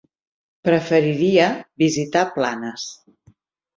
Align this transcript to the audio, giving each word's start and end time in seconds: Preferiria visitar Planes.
Preferiria 0.69 1.51
visitar 1.85 2.27
Planes. 2.39 2.89